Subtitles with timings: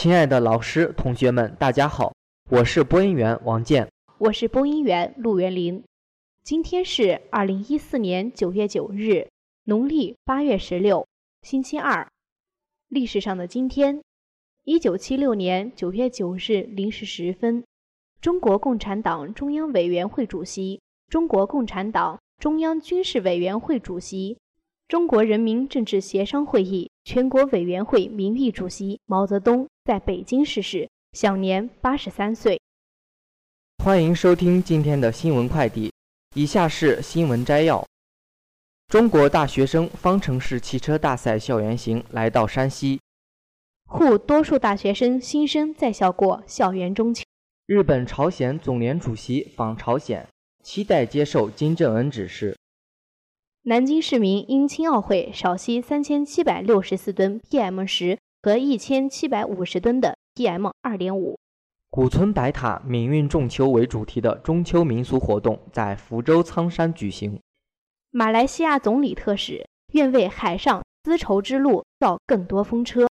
[0.00, 2.14] 亲爱的老师、同学们，大家好，
[2.48, 3.86] 我是播音员王健，
[4.16, 5.84] 我是播音员陆元林。
[6.42, 9.28] 今天是二零一四年九月九日，
[9.64, 11.06] 农历八月十六，
[11.42, 12.08] 星期二。
[12.88, 14.00] 历史上的今天，
[14.64, 17.62] 一九七六年九月九日零时十分，
[18.22, 20.80] 中国共产党中央委员会主席、
[21.10, 24.38] 中国共产党中央军事委员会主席、
[24.90, 32.60] 中国人民政治协商会议全国委员会名誉主席毛泽东在北京逝世，享年八十三岁。
[33.84, 35.92] 欢迎收听今天的新闻快递。
[36.34, 37.86] 以下是新闻摘要：
[38.88, 42.98] 中国大学生方程式汽车大赛校园行来到山西，
[43.88, 47.22] 沪多数大学生新生在校过校园中秋。
[47.66, 50.26] 日本朝鲜总联主席访朝鲜，
[50.64, 52.56] 期待接受金正恩指示。
[53.70, 61.38] 南京市民因青奥会少吸三千七百六十四吨 PM 十和一千七百五十吨的 PM 二点五。
[61.88, 67.38] 古村白塔“闽运仲秋”为主题的中秋民俗活动在福州仓山举行。
[68.10, 73.06] 马来西亚总理特使愿为海上丝绸之路造更多风车。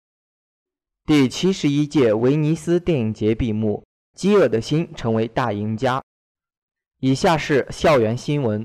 [1.04, 3.82] 第七十一届威尼斯电影节闭幕，
[4.16, 6.00] 《饥饿的心》成为大赢家。
[7.00, 8.64] 以下是校园新闻：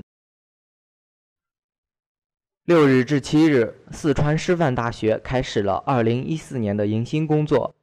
[2.70, 7.74] 六日至七日，四川师范大学开始了二零一四年的迎新工作。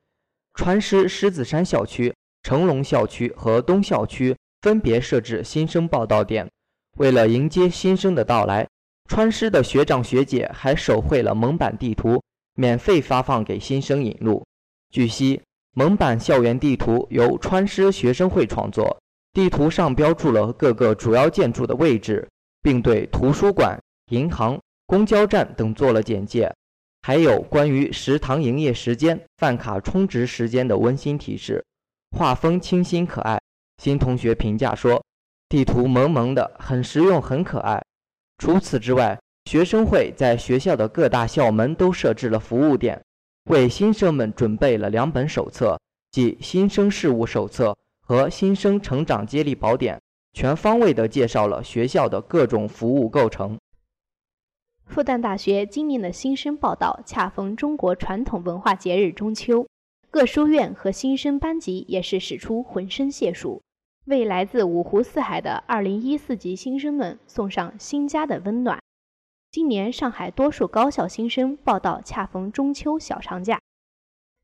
[0.53, 6.47] 川师狮子山校区、成龙校区和东校区分别设置新生报到点。
[6.99, 8.65] 为了迎接新生的到来，
[9.09, 12.23] 川师的学长学姐还手绘了蒙版地图，
[12.55, 14.41] 免费发放给新生引路。
[14.89, 15.41] 据悉，
[15.73, 18.97] 蒙版校园地图由川师学生会创作，
[19.33, 22.25] 地图上标注了各个主要建筑的位置，
[22.61, 23.77] 并对图书馆、
[24.11, 26.51] 银行、公交站等做了简介。
[27.01, 31.63] 还有关于食堂营业时间、饭卡充值时间的温馨提示，
[32.17, 33.39] 画风清新可爱。
[33.81, 35.01] 新同学评价说，
[35.47, 37.81] 地图萌萌的，很实用，很可爱。
[38.37, 43.01] 除此之外，学生会在学校的各大校门都设置了服务点，
[43.49, 45.79] 为新生们准备了两本手册，
[46.11, 47.71] 即《新生事务手册》
[48.01, 49.95] 和《新生成长接力宝典》，
[50.33, 53.57] 全方位地介绍了学校的各种服务构成。
[54.87, 59.67] 复旦大学今年的新生报道恰逢中国传统文化节日中秋，
[60.09, 63.61] 各书院和新生班级也是使出浑身解数，
[64.05, 68.79] 为来自五湖四海的2014级新生们送上新家的温暖。
[69.51, 73.59] 今年上海多数高校新生报道恰逢中秋小长假，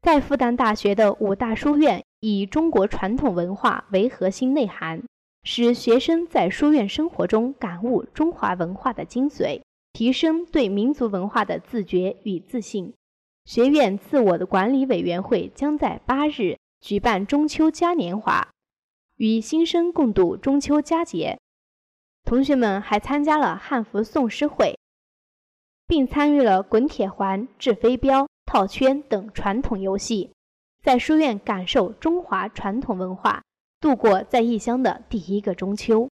[0.01, 5.01] 在复旦大学的五大书院以中国传统文化为核心内涵，
[5.43, 9.61] 使学生在书院生活中感悟中华文化的精髓。
[9.93, 12.93] 提升对民族文化的自觉与自信。
[13.45, 18.49] 学院自我的管理委员会将在八日举办中秋嘉年华，
[19.17, 21.39] 与新生共度中秋佳节。
[22.23, 24.79] 同学们还参加了汉服诵诗会，
[25.85, 30.31] 并参与了滚铁环、掷飞镖、套圈等传统游戏，
[30.81, 33.43] 在书院感受中华传统文化，
[33.81, 36.09] 度过在异乡的第一个中秋。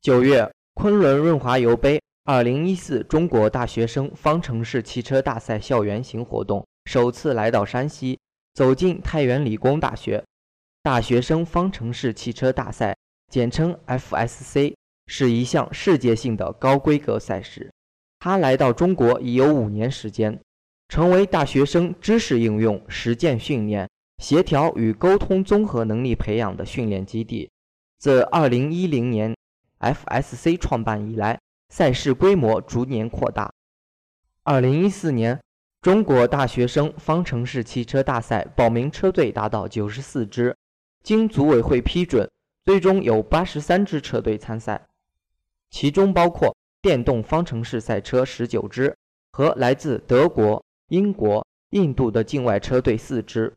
[0.00, 0.55] 九月。
[0.78, 8.18] 昆仑润滑油杯二零一四中国大学生方程式汽车大赛校园行活动首次来到山西，
[8.52, 10.22] 走进太原理工大学。
[10.82, 12.94] 大学生方程式汽车大赛，
[13.32, 14.74] 简称 FSC，
[15.06, 17.72] 是一项世界性的高规格赛事。
[18.18, 20.38] 它来到中国已有五年时间，
[20.88, 23.88] 成为大学生知识应用、实践训练、
[24.18, 27.48] 协调与沟通综合能力培养的训练基地。
[27.98, 29.34] 自二零一零年。
[29.80, 31.38] FSC 创办以来，
[31.68, 33.52] 赛事规模逐年扩大。
[34.42, 35.40] 二零一四年，
[35.82, 40.56] 中国大学生方程式汽车大赛报名车队达到九十四支，
[41.02, 42.30] 经组委会批准，
[42.64, 44.86] 最终有八十三支车队参赛，
[45.70, 48.96] 其中包括电动方程式赛车十九支
[49.32, 53.52] 和来自德国、英国、印度的境外车队四支。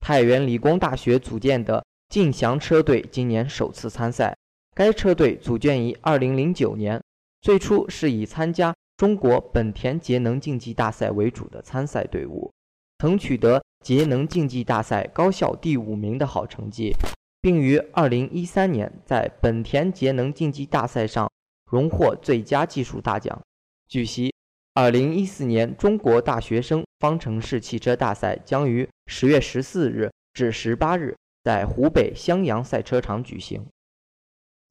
[0.00, 4.36] 太原理工大学组建的劲翔车队今年首次参赛。
[4.74, 7.02] 该车队组建于2009年，
[7.40, 12.50] 最初是以参加中国本田节能竞技大赛为主的参赛队伍，
[12.98, 16.94] 曾取得节能竞技大赛高校第五名的好成绩，
[17.40, 21.30] 并于2013年在本田节能竞技大赛上
[21.70, 23.38] 荣获最佳技术大奖。
[23.88, 24.32] 据悉
[24.74, 33.66] ，2014年中国大学生方程式汽车大赛将于10月14日至18日在湖北襄阳赛车场举行。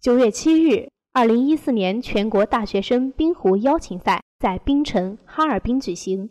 [0.01, 6.27] 九月七日，二零一四年全国大学生冰壶邀请赛在冰城哈尔滨举行。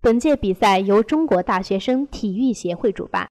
[0.00, 3.28] 本届比赛由中国大学生体育协会主办，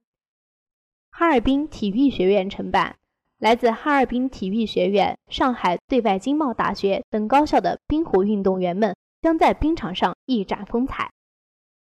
[1.09, 2.97] 哈尔滨体育学院承办。
[3.39, 11.09] 来自哈尔滨体育学院、上海对外经贸大学等高校的冰壶运动员们将在冰场上一展风采。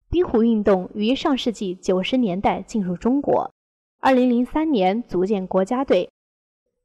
[0.09, 3.53] 冰壶运动于上世纪九十年代进入中国
[4.01, 6.09] ，2003年组建国家队，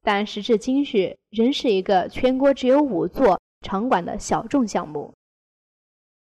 [0.08, 5.12] 但时至今日仍是一个全国只有五座场馆的小众项目。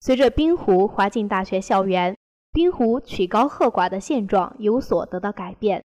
[0.00, 2.16] 随着滨湖滑进大学校园，
[2.50, 5.84] 滨湖曲高和寡的现状有所得到改变。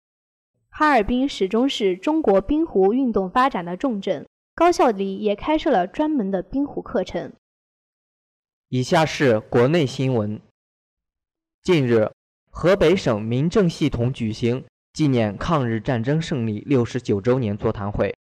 [0.70, 7.32] 哈尔滨始终是中国冰壶运动发展的重镇，高校里也开设了专门的冰壶课程。
[8.70, 10.42] 以下是国内新闻。
[11.62, 12.12] 近日，
[12.50, 18.16] 河北省民政系统举行纪念抗日战争胜利六十九周年座谈会，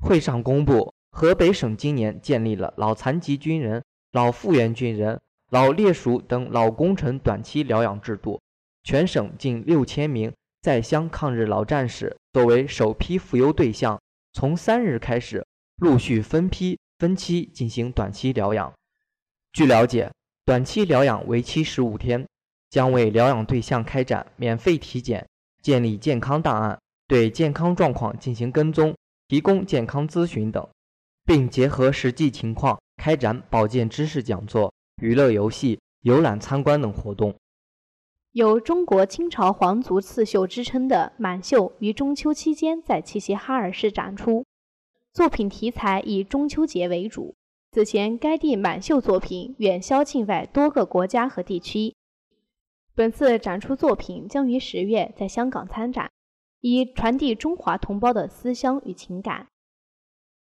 [0.00, 8.40] 会上公布，河北省今年建立了老残疾军人、老复员军人、老烈属等老工程短期疗养制度，
[8.82, 10.32] 全省近六千名。
[10.62, 14.00] 在乡抗日老战士作为首批扶优对象，
[14.32, 18.72] 从三日开始，陆续分批分期进行短期疗养。
[19.52, 20.10] 据了解，
[20.46, 22.26] 短期疗养为期十五天，
[22.70, 25.28] 将为疗养对象开展免费体检，
[25.64, 26.78] 建立健康档案，
[27.08, 28.94] 对健康状况进行跟踪，
[29.28, 30.68] 提供健康咨询等，
[31.24, 34.70] 并结合实际情况开展保健知识讲座、
[35.00, 37.34] 娱乐游戏、游览参观等活动。
[38.32, 44.44] 有“中国清朝皇族刺绣”之称的满绣于中秋期间在齐齐哈尔市展出，
[45.14, 47.34] 作品题材以中秋节为主。
[47.72, 51.94] 此前，该地满绣作品远销境外多个国家和地区。
[52.96, 56.12] 本次展出作品将于十月在香港参展，
[56.60, 59.48] 以传递中华同胞的思乡与情感。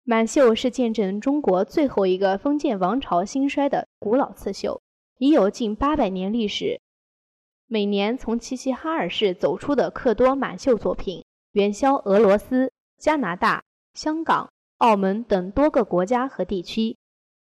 [0.02, 4.82] 满绣是见证中国最后一个封建王朝兴衰的古老刺绣，
[5.18, 6.80] 已有近八百年历史。
[7.68, 13.62] 每年从齐齐哈尔市走出的克多满绣作品，远销俄罗斯、加拿大、
[13.94, 16.96] 香港、澳门等多个国家和地区，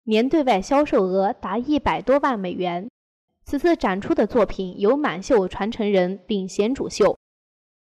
[0.04, 2.90] 年对外销售额达一百多万美元。
[3.50, 7.18] 此次展出的作品由满绣传承人领衔主绣，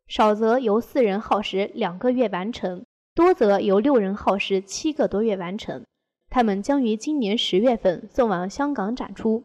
[0.08, 5.84] 少则由四人耗时两个月完成，多则由六人耗时七个多月完成。
[6.28, 9.44] 他们将于今年十月份送往香港展出。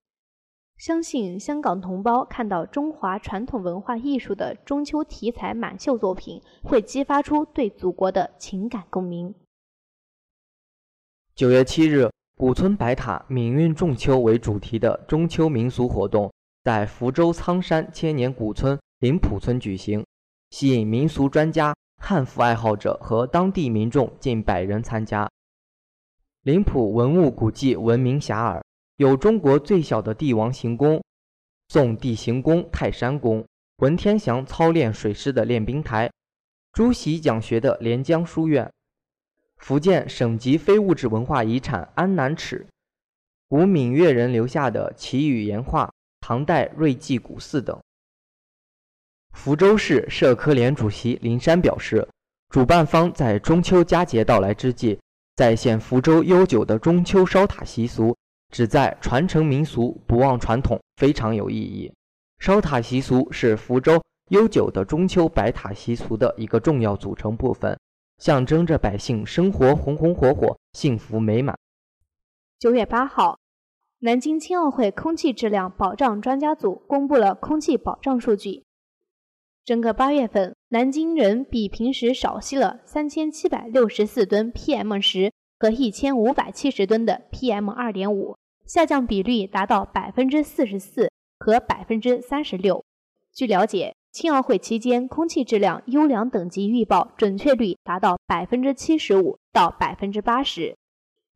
[0.79, 9.35] 相信香港同胞看到中华传统文化艺术的中秋题材满绣作品，会激发出对祖国的情感共鸣。
[11.35, 16.31] 九月七日，古村白塔“闽韵仲秋”为主题的中秋民俗活动
[16.63, 20.05] 在福州仓山千年古村林浦村举行，
[20.51, 25.27] 吸引民俗专家、汉服爱好者和当地民众近百人参加。
[26.43, 28.61] 林浦文物古迹闻名遐迩。
[28.97, 31.03] 有中国最小的帝王行宫、
[31.69, 33.43] 宋地行宫泰山宫、
[33.77, 36.07] 文天祥操练水师的练兵台、
[36.71, 38.71] 朱熹讲学的连江书院、
[39.57, 42.65] 福建省级非物质文化遗产安南尺、
[43.49, 47.79] 古闽越人留下的祈雨岩画、唐代瑞济古寺等。
[49.33, 52.07] 福州市社科联主席林山表示，
[52.49, 54.99] 主办方在中秋佳节到来之际，
[55.35, 58.15] 再现福州悠久的中秋烧塔习俗。
[58.49, 61.91] 旨在传承民俗、不忘传统，非常有意义。
[62.39, 67.77] 烧塔习俗是福州悠久的中秋摆塔习俗的一个重要组成部分，
[68.17, 71.57] 象征着百姓生活红红火火、幸福美满。
[72.59, 73.39] 九月八号，
[73.99, 78.63] 南京青奥会空气质量保障专家组公布了空气保障数据。
[79.63, 85.31] 整个八月份，南京人比平时少吸了三千七百六十四吨 PM 十。
[85.59, 92.85] 和一千五百七十吨的 PM 二点五下降比率达到百分之四十四和百分之三十六。
[93.33, 100.75] 据了解，青奥会期间空气质量优良等级预报准确率达到百分之七十五到百分之八十。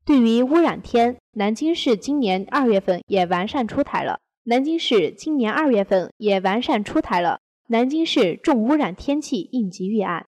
[0.04, 4.20] 对于污染天，南京市今年二月份也完善出台了。
[4.46, 10.26] 南京市今年二月份也完善出台了南京市重污染天气应急预案。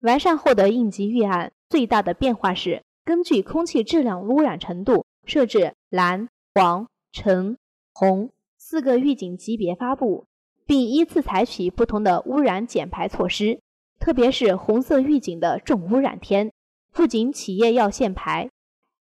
[0.00, 2.82] 完善后的应急预案最大的变化是。
[3.04, 7.58] 根据空气质量污染程度，设置蓝、黄、橙、
[7.92, 10.24] 红四个预警级别发布，
[10.72, 13.60] 并依次采取不同的污染减排措施。
[14.00, 16.50] 特别是红色预警的重污染天，
[16.94, 18.48] 不仅企业要限排，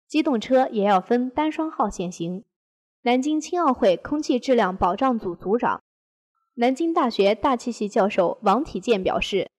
[0.05, 2.43] 机动车也要分单双号限行。
[3.03, 5.81] 南京青奥会空气质量保障组组长、
[6.55, 9.49] 南京大学大气系教授王体健表示，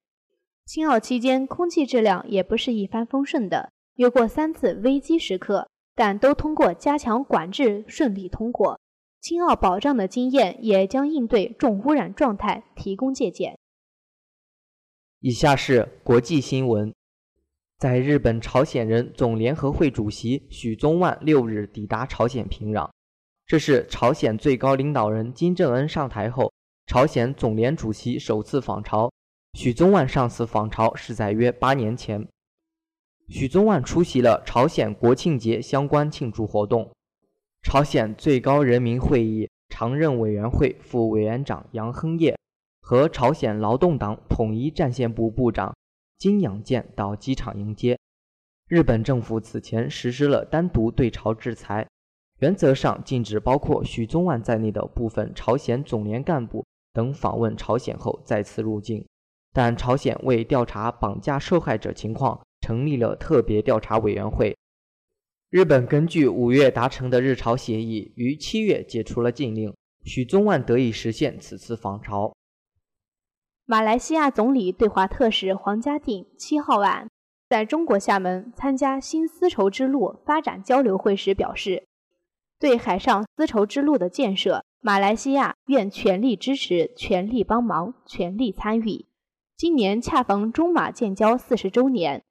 [0.67, 3.73] 青奥期间空气质量也不是一帆风顺的。
[3.95, 8.79] 有过三次危机时刻，但都通过加强管制顺利通过。
[9.23, 13.57] 青奥保障的经验也将应对重污染状态提供借鉴。
[15.21, 16.93] 以下是国际新闻：
[17.79, 22.91] 在日本朝鲜人总联合会主席许宗万六日抵达朝鲜平壤，
[23.47, 26.53] 这是朝鲜最高领导人金正恩上台后，
[26.89, 29.09] 朝鲜总联主席首次访朝。
[29.53, 32.27] 许宗万上次访朝是在约八年前。
[33.29, 36.91] 许宗万出席了朝鲜国庆节相关庆祝活动。
[37.63, 42.37] 朝鲜最高人民会议常任委员会副委员长杨亨业。
[42.85, 45.75] 和朝鲜劳动党统一战线部部长
[46.19, 47.97] 金养健到机场迎接。
[48.69, 51.87] 日本政府此前实施了单独对朝制裁，
[52.41, 59.07] 原则上禁止包括许宗万在内的部分朝鲜总联干部等访问朝鲜后再次入境。
[59.55, 64.55] 但朝鲜为调查绑架受害者情况，成立了特别调查委员会。
[65.53, 69.71] 日本根据五月达成的日朝协议，于七月解除了禁令，
[70.03, 72.35] 许宗万得以实现此次访朝。
[73.67, 77.07] 马来西亚总理对华特使黄家定七号晚
[77.51, 81.85] 在中国厦门参加新丝绸之路发展交流会时表示，
[82.59, 89.05] 对海上丝绸之路的建设，马来西亚愿全力支持、全力帮忙、全力参与。
[89.55, 92.25] 今年恰逢中马建交四十周年，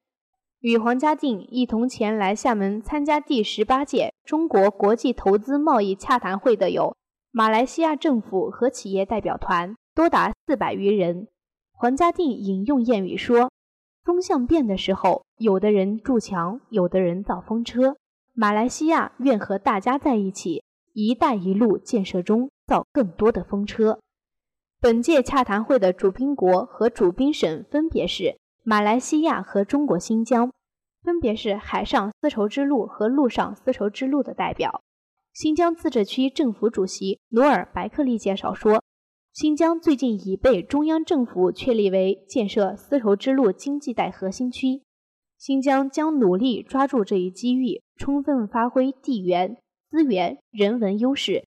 [0.62, 6.96] 与黄家定一同前来厦门参加第十八届中国国际投资贸易洽谈会的有
[7.32, 11.26] 马来西亚政府和企业代表团，多达四百余人。
[11.72, 13.50] 黄家定引用谚语说
[14.04, 17.96] ：“风向变的时候，有的人筑墙，有的人造风车。
[18.32, 20.62] 马来西亚愿和大家在一起
[20.94, 23.98] ，‘一带一路’建设中造更多的风车。”
[24.80, 30.52] 本届洽谈会的主宾国和主宾省分别是马来西亚和中国新疆，
[31.02, 34.82] 分别是海上丝绸之路和陆上丝绸之路的代表。
[35.32, 38.82] 新疆自治区政府主席努尔白克力介绍说。
[39.32, 44.82] 新疆最近已被中央政府确立为建设丝绸之路经济带核心区，
[45.38, 49.56] 新疆将努力抓住这一机遇，充分发挥地缘、
[49.90, 51.46] 资源、人文优势，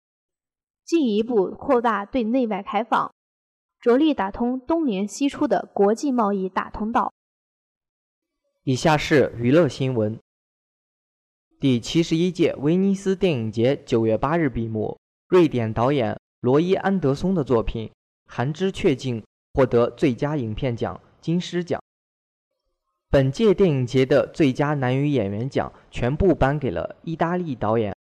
[0.84, 3.14] 进一步扩大对内外开放，
[3.88, 7.14] 着力打通东联西出的国际贸易大通道。
[8.64, 10.20] 以下是娱乐新闻：
[11.58, 16.20] 第七十一届威尼斯电影节九月八日闭幕，瑞典导演。
[16.42, 17.88] 罗伊·安德松的作品
[18.26, 19.22] 《寒之雀境》
[19.54, 21.82] 获得最佳影片奖金狮奖。
[23.10, 27.96] 本届电影节的最佳男女演员奖全部颁给了意大利导演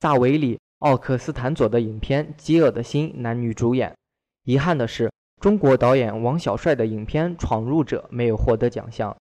[0.00, 3.94] 萨维里·奥克斯坦佐的影片《饥饿的心》男女主演。
[4.44, 9.16] 遗憾的是，中国导演王小帅的影片《闯入者》没有获得奖项。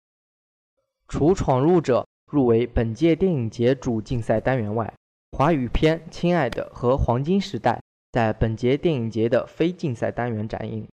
[1.09, 2.01] 除《闯入者》
[2.33, 4.91] 入围本届电影节主竞赛单元外，
[5.33, 7.73] 华语片《亲爱的》和《黄金时代》。
[8.13, 10.89] 在本届电影节的非竞赛单元展映，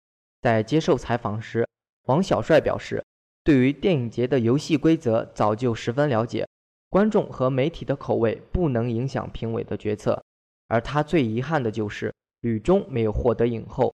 [0.41, 1.67] 在接受采访时，
[2.07, 3.03] 王小帅表示，
[3.43, 6.47] 对于电影节的游戏规则早就十分了解，
[6.89, 10.23] 观众和媒体的口味不能影响评委的决策，
[10.69, 12.11] 而他最遗憾的就是
[12.41, 13.93] 吕中没有获得影后。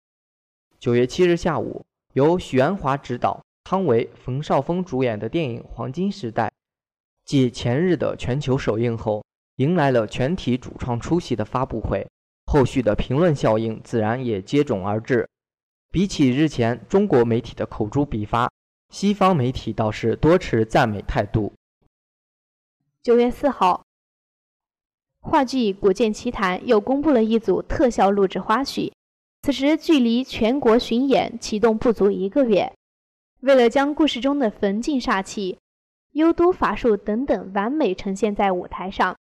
[0.78, 6.48] 九月七日下午，由许鞍华执导、汤唯、冯绍峰主演的电影《黄金时代》，
[7.24, 9.24] 继前日的全球首映后，
[9.56, 12.06] 迎来了全体主创出席的发布会。
[12.44, 15.28] 后续的评论效应自然也接踵而至。
[15.90, 18.50] 比起日前中国媒体的口诛笔伐，
[18.90, 21.52] 西方媒体倒是多持赞美态度。
[23.02, 23.82] 九月四号，
[25.20, 28.92] 话剧《古剑奇谭》又公布了一组特效录制花絮。
[29.46, 32.72] 此时距离全国巡演启动不足一个月，
[33.42, 35.56] 为了将故事中的焚境煞气、
[36.14, 39.16] 幽都法术等等完美呈现在舞台上。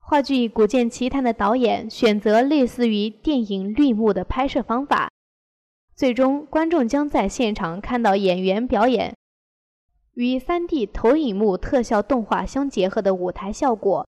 [0.00, 5.08] 话剧《古剑奇谭》的导演选择类似于电影绿幕的拍摄方法，
[5.94, 9.14] 最终观众将在现场看到演员表演
[10.14, 14.04] 与 3D 投影幕特效动画相结合的舞台效果。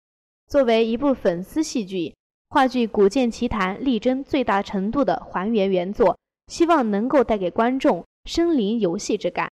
[0.47, 2.15] 作为一部粉丝戏剧，
[2.49, 9.51] 话剧《古剑奇谭》力争最大程度的还原原作，希望能够带给观众身临游戏之感。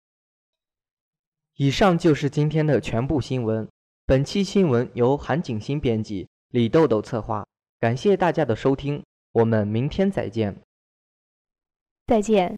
[1.56, 3.68] 以上就是今天的全部新闻。
[4.06, 7.46] 本期新闻由韩景新编辑，李豆豆策划。
[7.80, 9.04] 感谢大家的收听，
[9.34, 10.56] 我们明天再见。
[12.06, 12.58] 再见。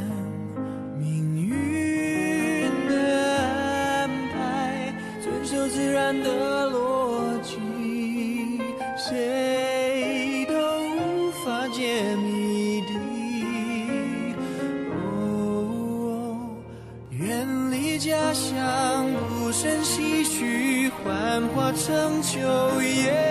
[21.91, 22.39] 成秋
[22.81, 23.30] 叶，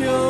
[0.00, 0.29] 成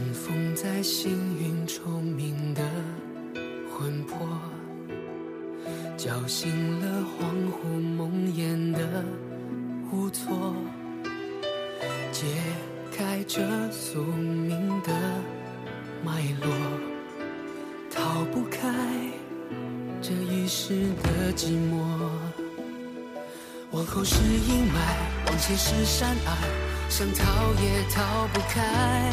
[0.00, 2.62] 尘封在星云重明的
[3.68, 4.16] 魂魄，
[5.94, 9.04] 叫醒了恍惚梦魇的
[9.92, 10.54] 无措，
[12.12, 12.24] 解
[12.96, 14.90] 开这宿命的
[16.02, 16.50] 脉络，
[17.90, 18.72] 逃不开
[20.00, 21.76] 这一世的寂寞。
[23.72, 29.12] 往后是阴霾，往前是山隘，想逃也逃不开。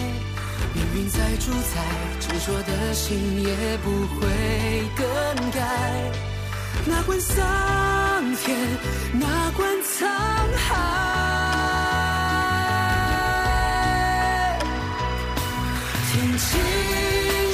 [0.74, 1.82] 命运再主宰，
[2.20, 3.50] 执着的心也
[3.84, 4.22] 不会
[4.96, 5.06] 更
[5.52, 5.60] 改。
[6.86, 7.44] 哪管桑
[8.38, 8.56] 田，
[9.14, 10.08] 哪管沧
[10.56, 10.66] 海，
[16.12, 16.48] 听琴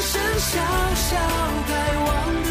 [0.01, 0.51] 声萧
[0.95, 1.15] 萧，
[1.67, 2.07] 该忘
[2.43, 2.49] 的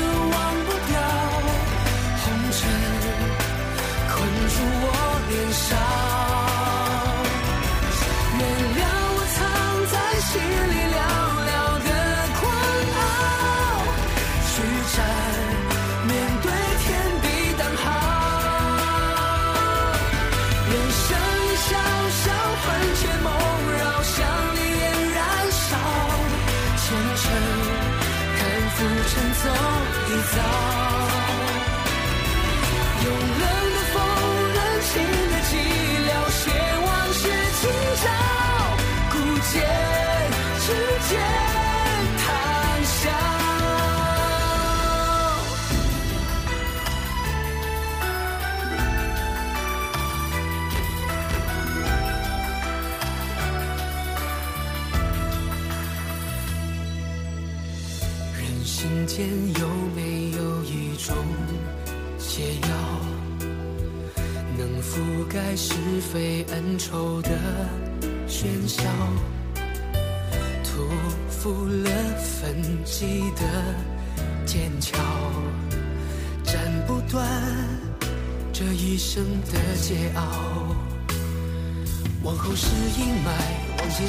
[43.03, 43.42] 间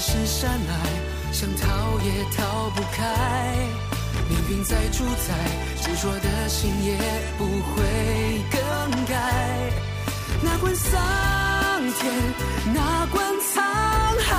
[0.06, 0.74] 是山隘，
[1.32, 1.66] 想逃
[2.02, 3.00] 也逃不开。
[4.28, 5.34] 命运在主宰，
[5.82, 6.98] 执着的心也
[7.38, 7.82] 不会
[8.52, 8.60] 更
[9.06, 9.16] 改。
[10.42, 11.00] 哪管桑
[12.00, 12.13] 田，
[12.74, 13.62] 哪管沧
[14.28, 14.32] 海，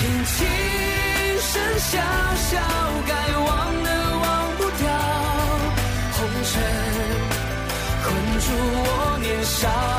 [0.00, 0.34] 听琴
[1.38, 1.92] 声萧
[2.50, 2.58] 萧，
[3.06, 3.48] 该忘
[3.84, 4.82] 的忘不掉，
[6.12, 6.52] 红尘
[8.02, 8.06] 困
[8.40, 8.82] 住我
[9.22, 9.93] 年少。